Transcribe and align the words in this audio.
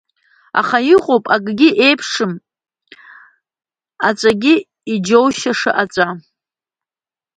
Аха 0.59 0.77
иҟоуп 0.93 1.25
акгьы 1.35 1.69
иеиԥшым 1.79 2.33
аҵәагьы 4.07 4.53
иџьоушьаша 4.93 5.71
аҵәа. 5.81 6.07